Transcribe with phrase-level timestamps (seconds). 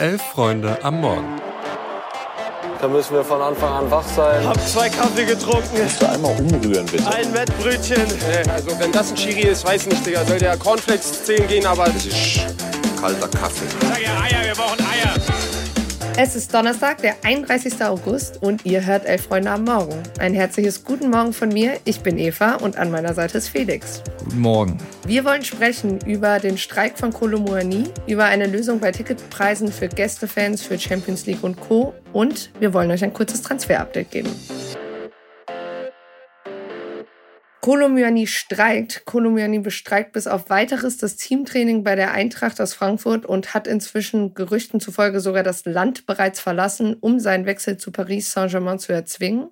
[0.00, 1.38] Elf Freunde am Morgen.
[2.80, 4.48] Da müssen wir von Anfang an wach sein.
[4.48, 5.76] Hab zwei Kaffee getrunken.
[5.76, 7.06] Kannst du einmal umrühren, bitte?
[7.06, 8.06] Ein Wettbrötchen.
[8.50, 10.24] Also wenn das ein Chiri ist, weiß nicht, Digga.
[10.24, 11.84] Soll der Cornflakes zählen gehen, aber...
[11.84, 12.40] Das ist
[12.98, 13.66] kalter Kaffee.
[13.82, 15.14] Sag ja Eier, wir brauchen Eier.
[16.16, 17.82] Es ist Donnerstag, der 31.
[17.82, 20.02] August und ihr hört Elf Freunde am Morgen.
[20.18, 21.78] Ein herzliches Guten Morgen von mir.
[21.84, 24.02] Ich bin Eva und an meiner Seite ist Felix.
[24.24, 24.78] Guten Morgen.
[25.06, 30.62] Wir wollen sprechen über den Streik von Kolomuani, über eine Lösung bei Ticketpreisen für Gästefans,
[30.62, 31.94] für Champions League und Co.
[32.12, 34.30] Und wir wollen euch ein kurzes Transfer-Update geben.
[37.60, 39.04] Kolomyani streikt.
[39.04, 44.32] Kolomyani bestreikt bis auf weiteres das Teamtraining bei der Eintracht aus Frankfurt und hat inzwischen
[44.32, 49.50] Gerüchten zufolge sogar das Land bereits verlassen, um seinen Wechsel zu Paris Saint-Germain zu erzwingen.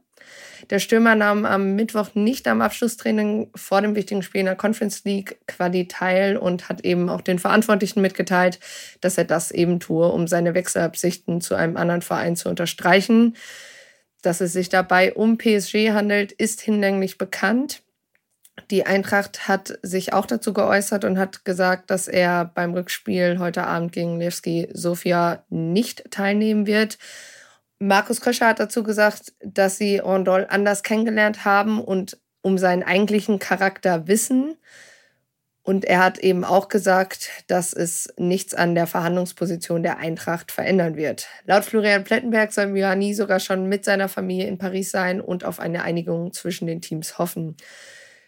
[0.70, 5.04] Der Stürmer nahm am Mittwoch nicht am Abschlusstraining vor dem wichtigen Spiel in der Conference
[5.04, 8.58] League Quali teil und hat eben auch den Verantwortlichen mitgeteilt,
[9.02, 13.36] dass er das eben tue, um seine Wechselabsichten zu einem anderen Verein zu unterstreichen.
[14.22, 17.82] Dass es sich dabei um PSG handelt, ist hinlänglich bekannt.
[18.70, 23.64] Die Eintracht hat sich auch dazu geäußert und hat gesagt, dass er beim Rückspiel heute
[23.66, 26.98] Abend gegen Levski Sofia nicht teilnehmen wird.
[27.78, 33.38] Markus Köscher hat dazu gesagt, dass sie Rondol anders kennengelernt haben und um seinen eigentlichen
[33.38, 34.56] Charakter wissen.
[35.62, 40.96] Und er hat eben auch gesagt, dass es nichts an der Verhandlungsposition der Eintracht verändern
[40.96, 41.28] wird.
[41.44, 45.60] Laut Florian Plettenberg soll Myani sogar schon mit seiner Familie in Paris sein und auf
[45.60, 47.54] eine Einigung zwischen den Teams hoffen.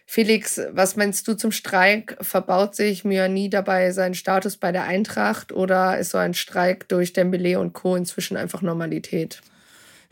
[0.05, 2.17] Felix, was meinst du zum Streik?
[2.19, 7.13] Verbaut sich Myani dabei seinen Status bei der Eintracht oder ist so ein Streik durch
[7.13, 7.95] Dembele und Co.
[7.95, 9.41] inzwischen einfach Normalität?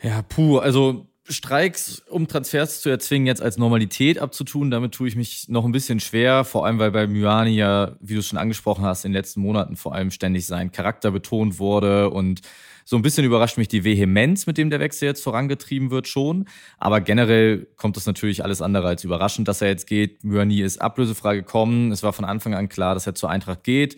[0.02, 5.16] Ja, puh, also Streiks, um Transfers zu erzwingen, jetzt als Normalität abzutun, damit tue ich
[5.16, 8.38] mich noch ein bisschen schwer, vor allem weil bei Myani ja, wie du es schon
[8.38, 12.40] angesprochen hast, in den letzten Monaten vor allem ständig sein Charakter betont wurde und
[12.84, 16.46] so ein bisschen überrascht mich die Vehemenz, mit dem der Wechsel jetzt vorangetrieben wird, schon.
[16.78, 20.24] Aber generell kommt es natürlich alles andere als überraschend, dass er jetzt geht.
[20.24, 21.92] Myani ist ablösefrei gekommen.
[21.92, 23.96] Es war von Anfang an klar, dass er zur Eintracht geht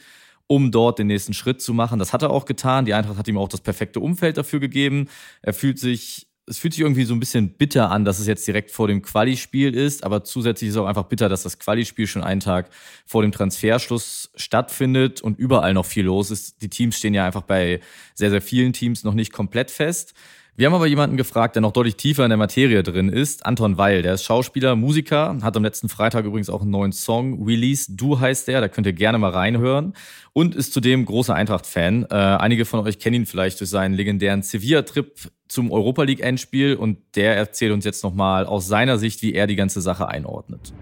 [0.49, 1.99] um dort den nächsten Schritt zu machen.
[1.99, 2.85] Das hat er auch getan.
[2.85, 5.09] Die Eintracht hat ihm auch das perfekte Umfeld dafür gegeben.
[5.41, 8.47] Er fühlt sich es fühlt sich irgendwie so ein bisschen bitter an, dass es jetzt
[8.47, 12.07] direkt vor dem Quali-Spiel ist, aber zusätzlich ist es auch einfach bitter, dass das Quali-Spiel
[12.07, 12.69] schon einen Tag
[13.07, 16.61] vor dem Transferschluss stattfindet und überall noch viel los ist.
[16.61, 17.81] Die Teams stehen ja einfach bei
[18.15, 20.15] sehr, sehr vielen Teams noch nicht komplett fest.
[20.55, 23.47] Wir haben aber jemanden gefragt, der noch deutlich tiefer in der Materie drin ist.
[23.47, 27.43] Anton Weil, der ist Schauspieler, Musiker, hat am letzten Freitag übrigens auch einen neuen Song
[27.43, 27.97] Release.
[27.97, 29.95] Du heißt der, da könnt ihr gerne mal reinhören.
[30.35, 32.05] Und ist zudem großer Eintracht-Fan.
[32.11, 35.11] Äh, einige von euch kennen ihn vielleicht durch seinen legendären Sevilla-Trip
[35.49, 36.75] zum Europa League-Endspiel.
[36.77, 40.75] Und der erzählt uns jetzt nochmal aus seiner Sicht, wie er die ganze Sache einordnet.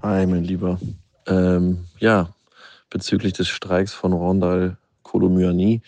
[0.00, 0.78] Hi, mein Lieber.
[1.26, 2.36] Ähm, ja,
[2.88, 5.82] bezüglich des Streiks von Rondal Kolomyani.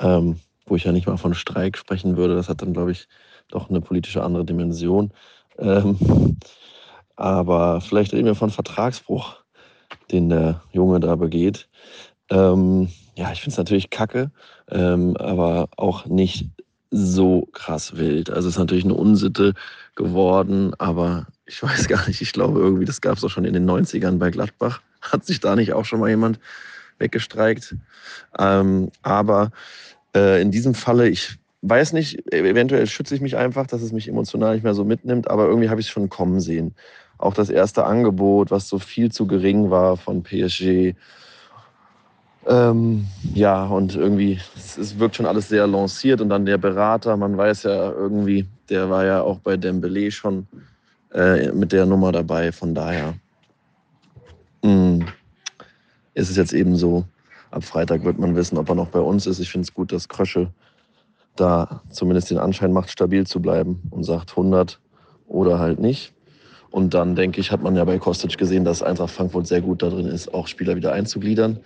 [0.00, 0.36] Ähm,
[0.68, 2.34] wo ich ja nicht mal von Streik sprechen würde.
[2.34, 3.08] Das hat dann, glaube ich,
[3.48, 5.10] doch eine politische andere Dimension.
[5.58, 6.36] Ähm,
[7.16, 9.36] aber vielleicht reden wir von Vertragsbruch,
[10.10, 11.68] den der Junge da begeht.
[12.30, 14.30] Ähm, ja, ich finde es natürlich kacke,
[14.70, 16.46] ähm, aber auch nicht
[16.90, 18.30] so krass wild.
[18.30, 19.54] Also es ist natürlich eine Unsitte
[19.96, 23.54] geworden, aber ich weiß gar nicht, ich glaube irgendwie, das gab es auch schon in
[23.54, 24.80] den 90ern bei Gladbach.
[25.00, 26.38] Hat sich da nicht auch schon mal jemand
[26.98, 27.76] weggestreikt?
[28.38, 29.50] Ähm, aber
[30.14, 34.08] äh, in diesem Falle, ich weiß nicht, eventuell schütze ich mich einfach, dass es mich
[34.08, 36.74] emotional nicht mehr so mitnimmt, aber irgendwie habe ich es schon kommen sehen.
[37.18, 40.94] Auch das erste Angebot, was so viel zu gering war von PSG.
[42.46, 46.20] Ähm, ja, und irgendwie, es, es, wirkt schon alles sehr lanciert.
[46.20, 50.46] Und dann der Berater, man weiß ja irgendwie, der war ja auch bei Dembele schon
[51.12, 52.52] äh, mit der Nummer dabei.
[52.52, 53.14] Von daher
[54.62, 55.06] mh, mm,
[56.14, 57.04] ist es jetzt eben so,
[57.50, 59.38] ab Freitag wird man wissen, ob er noch bei uns ist.
[59.38, 60.50] Ich finde es gut, dass Krösche
[61.36, 64.80] da zumindest den Anschein macht, stabil zu bleiben und sagt 100
[65.26, 66.12] oder halt nicht.
[66.70, 69.82] Und dann, denke ich, hat man ja bei Kostic gesehen, dass Eintracht Frankfurt sehr gut
[69.82, 71.60] da drin ist, auch Spieler wieder einzugliedern.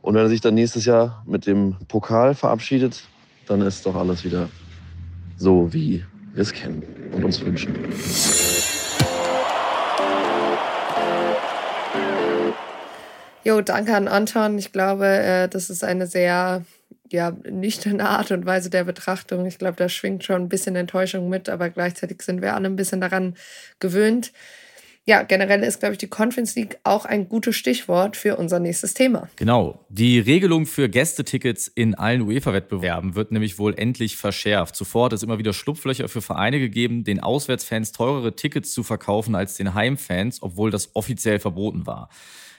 [0.00, 3.02] Und wenn er sich dann nächstes Jahr mit dem Pokal verabschiedet,
[3.46, 4.48] dann ist doch alles wieder
[5.36, 6.82] so, wie wir es kennen
[7.12, 7.74] und uns wünschen.
[13.48, 14.58] Jo, danke an Anton.
[14.58, 16.66] Ich glaube, äh, das ist eine sehr
[17.10, 19.46] ja, nüchterne Art und Weise der Betrachtung.
[19.46, 22.76] Ich glaube, da schwingt schon ein bisschen Enttäuschung mit, aber gleichzeitig sind wir alle ein
[22.76, 23.36] bisschen daran
[23.80, 24.34] gewöhnt.
[25.06, 28.92] Ja, generell ist, glaube ich, die Conference League auch ein gutes Stichwort für unser nächstes
[28.92, 29.30] Thema.
[29.36, 29.82] Genau.
[29.88, 34.76] Die Regelung für Gästetickets in allen UEFA-Wettbewerben wird nämlich wohl endlich verschärft.
[34.76, 39.34] Zuvor hat es immer wieder Schlupflöcher für Vereine gegeben, den Auswärtsfans teurere Tickets zu verkaufen
[39.34, 42.10] als den Heimfans, obwohl das offiziell verboten war.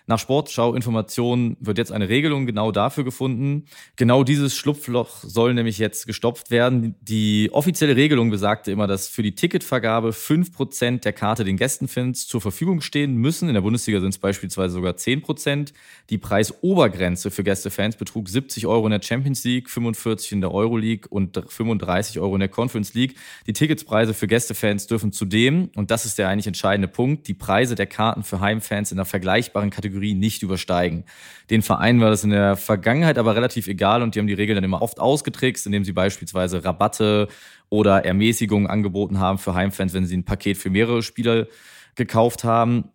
[0.09, 3.65] Nach Sportschau-Informationen wird jetzt eine Regelung genau dafür gefunden.
[3.95, 6.95] Genau dieses Schlupfloch soll nämlich jetzt gestopft werden.
[7.01, 12.41] Die offizielle Regelung besagte immer, dass für die Ticketvergabe 5% der Karte den Gästenfans zur
[12.41, 13.49] Verfügung stehen müssen.
[13.49, 15.73] In der Bundesliga sind es beispielsweise sogar 10%.
[16.09, 21.07] Die Preisobergrenze für Gästefans betrug 70 Euro in der Champions League, 45 in der Euroleague
[21.11, 23.13] und 35 Euro in der Conference League.
[23.45, 27.75] Die Ticketspreise für Gästefans dürfen zudem, und das ist der eigentlich entscheidende Punkt, die Preise
[27.75, 31.03] der Karten für Heimfans in einer vergleichbaren Kategorie nicht übersteigen.
[31.49, 34.55] Den Vereinen war das in der Vergangenheit aber relativ egal und die haben die Regeln
[34.55, 37.27] dann immer oft ausgetrickst, indem sie beispielsweise Rabatte
[37.69, 41.47] oder Ermäßigungen angeboten haben für Heimfans, wenn sie ein Paket für mehrere Spieler
[41.95, 42.85] gekauft haben.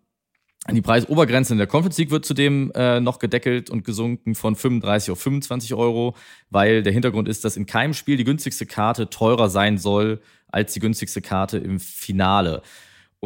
[0.71, 5.11] Die Preisobergrenze in der Conference League wird zudem äh, noch gedeckelt und gesunken von 35
[5.11, 6.15] auf 25 Euro,
[6.49, 10.73] weil der Hintergrund ist, dass in keinem Spiel die günstigste Karte teurer sein soll als
[10.73, 12.63] die günstigste Karte im Finale.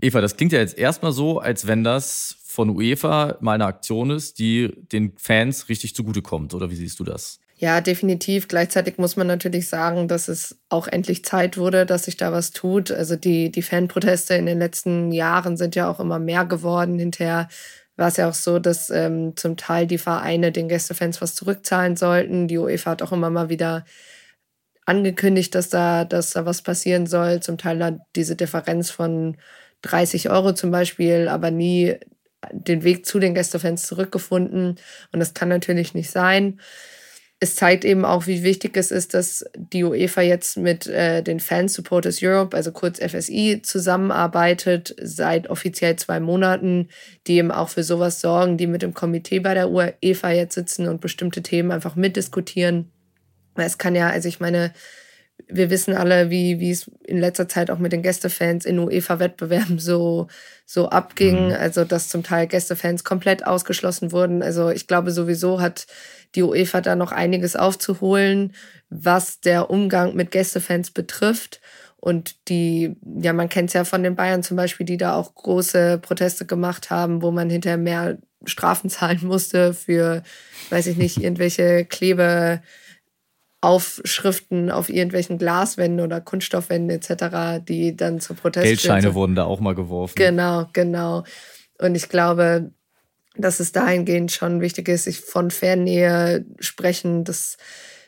[0.01, 4.09] Eva, das klingt ja jetzt erstmal so, als wenn das von UEFA mal eine Aktion
[4.09, 6.53] ist, die den Fans richtig zugutekommt.
[6.53, 7.39] Oder wie siehst du das?
[7.55, 8.47] Ja, definitiv.
[8.47, 12.51] Gleichzeitig muss man natürlich sagen, dass es auch endlich Zeit wurde, dass sich da was
[12.51, 12.89] tut.
[12.89, 16.97] Also die, die Fanproteste in den letzten Jahren sind ja auch immer mehr geworden.
[16.97, 17.49] Hinterher
[17.97, 21.97] war es ja auch so, dass ähm, zum Teil die Vereine den Gästefans was zurückzahlen
[21.97, 22.47] sollten.
[22.47, 23.83] Die UEFA hat auch immer mal wieder
[24.85, 27.41] angekündigt, dass da, dass da was passieren soll.
[27.41, 29.35] Zum Teil hat diese Differenz von
[29.81, 31.95] 30 Euro zum Beispiel, aber nie
[32.51, 34.75] den Weg zu den Gästefans zurückgefunden.
[35.11, 36.59] Und das kann natürlich nicht sein.
[37.41, 41.39] Es zeigt eben auch, wie wichtig es ist, dass die UEFA jetzt mit äh, den
[41.39, 46.89] Fan Supporters Europe, also kurz FSI, zusammenarbeitet seit offiziell zwei Monaten,
[47.27, 50.89] die eben auch für sowas sorgen, die mit dem Komitee bei der UEFA jetzt sitzen
[50.89, 52.91] und bestimmte Themen einfach mitdiskutieren.
[53.55, 54.73] Es kann ja, also ich meine,
[55.51, 59.79] wir wissen alle, wie, wie es in letzter Zeit auch mit den Gästefans in UEFA-Wettbewerben
[59.79, 60.27] so,
[60.65, 61.47] so abging.
[61.47, 61.53] Mhm.
[61.53, 64.43] Also, dass zum Teil Gästefans komplett ausgeschlossen wurden.
[64.43, 65.87] Also, ich glaube, sowieso hat
[66.35, 68.53] die UEFA da noch einiges aufzuholen,
[68.89, 71.61] was der Umgang mit Gästefans betrifft.
[71.97, 75.35] Und die, ja, man kennt es ja von den Bayern zum Beispiel, die da auch
[75.35, 80.23] große Proteste gemacht haben, wo man hinterher mehr Strafen zahlen musste für,
[80.69, 82.61] weiß ich nicht, irgendwelche Klebe,
[83.61, 89.59] Aufschriften auf irgendwelchen Glaswänden oder Kunststoffwänden etc., die dann zu Protest Geldscheine wurden da auch
[89.59, 90.13] mal geworfen.
[90.15, 91.23] Genau, genau.
[91.77, 92.71] Und ich glaube,
[93.35, 97.23] dass es dahingehend schon wichtig ist, sich von Fernnähe sprechen.
[97.23, 97.57] Das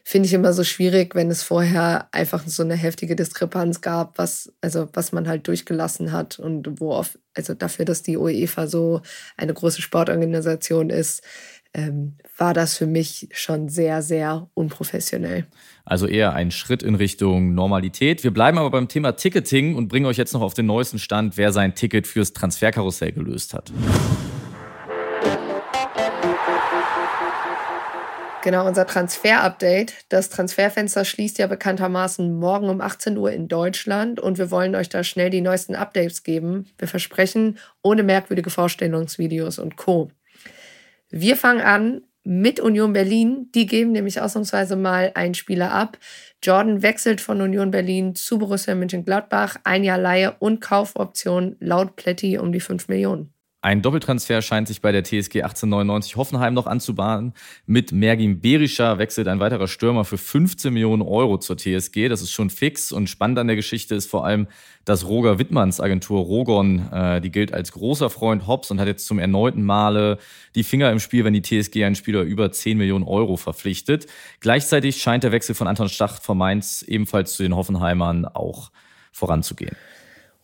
[0.03, 4.51] finde ich immer so schwierig, wenn es vorher einfach so eine heftige Diskrepanz gab, was,
[4.61, 9.01] also was man halt durchgelassen hat und wo oft, also dafür, dass die UEFA so
[9.37, 11.23] eine große Sportorganisation ist,
[11.73, 15.45] ähm, war das für mich schon sehr, sehr unprofessionell.
[15.85, 18.23] Also eher ein Schritt in Richtung Normalität.
[18.23, 21.37] Wir bleiben aber beim Thema Ticketing und bringen euch jetzt noch auf den neuesten Stand,
[21.37, 23.71] wer sein Ticket fürs Transferkarussell gelöst hat.
[28.43, 30.05] Genau, unser Transfer-Update.
[30.09, 34.89] Das Transferfenster schließt ja bekanntermaßen morgen um 18 Uhr in Deutschland und wir wollen euch
[34.89, 36.65] da schnell die neuesten Updates geben.
[36.79, 40.09] Wir versprechen, ohne merkwürdige Vorstellungsvideos und Co.
[41.11, 43.49] Wir fangen an mit Union Berlin.
[43.53, 45.97] Die geben nämlich ausnahmsweise mal einen Spieler ab.
[46.41, 49.57] Jordan wechselt von Union Berlin zu Borussia Mönchengladbach.
[49.63, 53.33] Ein Jahr Leihe und Kaufoption laut Pletti um die 5 Millionen.
[53.63, 57.33] Ein Doppeltransfer scheint sich bei der TSG 1899 Hoffenheim noch anzubahnen.
[57.67, 62.09] Mit Mergin Berischer wechselt ein weiterer Stürmer für 15 Millionen Euro zur TSG.
[62.09, 62.91] Das ist schon fix.
[62.91, 64.47] Und spannend an der Geschichte ist vor allem,
[64.83, 69.05] dass Roger Wittmanns Agentur Rogon, äh, die gilt als großer Freund Hobbs und hat jetzt
[69.05, 70.17] zum erneuten Male
[70.55, 74.07] die Finger im Spiel, wenn die TSG einen Spieler über 10 Millionen Euro verpflichtet.
[74.39, 78.71] Gleichzeitig scheint der Wechsel von Anton Stach von Mainz ebenfalls zu den Hoffenheimern auch
[79.11, 79.75] voranzugehen.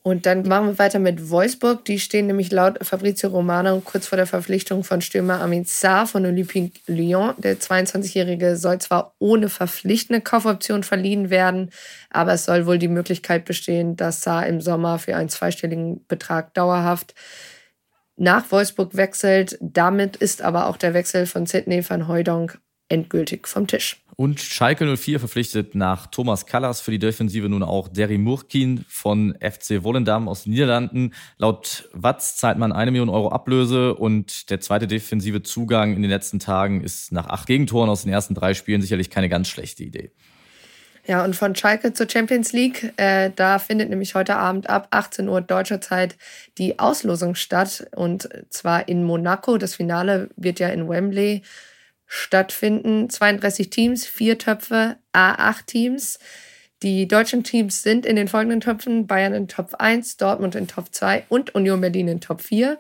[0.08, 1.84] Und dann machen wir weiter mit Wolfsburg.
[1.84, 6.26] Die stehen nämlich laut Fabrizio Romano kurz vor der Verpflichtung von Stürmer Amin Sarr von
[6.26, 7.34] Olympique Lyon.
[7.40, 11.72] Der 22-Jährige soll zwar ohne verpflichtende Kaufoption verliehen werden,
[12.10, 16.54] aber es soll wohl die Möglichkeit bestehen, dass Sarr im Sommer für einen zweistelligen Betrag
[16.54, 17.14] dauerhaft
[18.16, 19.58] nach Wolfsburg wechselt.
[19.60, 24.02] Damit ist aber auch der Wechsel von Sidney van Hooydonk endgültig vom Tisch.
[24.20, 29.38] Und Schalke 04 verpflichtet nach Thomas Kallas für die Defensive nun auch Derry Murkin von
[29.40, 31.14] FC Wollendam aus den Niederlanden.
[31.38, 36.10] Laut Watz zahlt man eine Million Euro Ablöse und der zweite defensive Zugang in den
[36.10, 39.84] letzten Tagen ist nach acht Gegentoren aus den ersten drei Spielen sicherlich keine ganz schlechte
[39.84, 40.10] Idee.
[41.06, 45.30] Ja, und von Schalke zur Champions League, äh, da findet nämlich heute Abend ab 18
[45.30, 46.18] Uhr deutscher Zeit
[46.58, 49.60] die Auslosung statt und zwar in Monaco.
[49.60, 51.44] Das Finale wird ja in Wembley
[52.08, 53.10] stattfinden.
[53.10, 56.20] 32 Teams, vier Töpfe, A8 Teams.
[56.84, 60.94] Die deutschen Teams sind in den folgenden Töpfen: Bayern in Top 1, Dortmund in Top
[60.94, 62.78] 2 und Union Berlin in Top 4.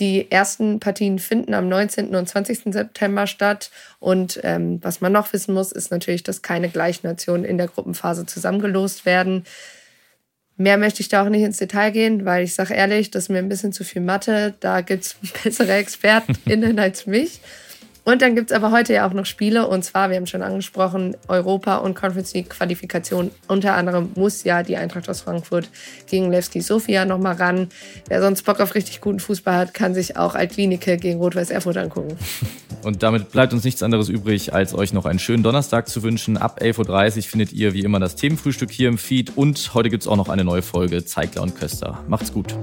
[0.00, 2.16] Die ersten Partien finden am 19.
[2.16, 2.72] und 20.
[2.72, 3.70] September statt.
[4.00, 7.68] Und ähm, was man noch wissen muss, ist natürlich, dass keine gleichen Nationen in der
[7.68, 9.44] Gruppenphase zusammengelost werden.
[10.56, 13.28] Mehr möchte ich da auch nicht ins Detail gehen, weil ich sage ehrlich, das ist
[13.28, 14.54] mir ein bisschen zu viel Mathe.
[14.60, 17.40] Da gibt es bessere ExpertInnen als mich.
[18.04, 19.66] Und dann gibt es aber heute ja auch noch Spiele.
[19.66, 23.30] Und zwar, wir haben schon angesprochen, Europa- und Conference League-Qualifikation.
[23.48, 25.70] Unter anderem muss ja die Eintracht aus Frankfurt
[26.06, 27.68] gegen Levski Sofia nochmal ran.
[28.08, 31.78] Wer sonst Bock auf richtig guten Fußball hat, kann sich auch Altlinike gegen Rot-Weiß Erfurt
[31.78, 32.16] angucken.
[32.82, 36.36] Und damit bleibt uns nichts anderes übrig, als euch noch einen schönen Donnerstag zu wünschen.
[36.36, 39.36] Ab 11.30 Uhr findet ihr wie immer das Themenfrühstück hier im Feed.
[39.36, 42.04] Und heute gibt es auch noch eine neue Folge Zeigler und Köster.
[42.08, 42.54] Macht's gut.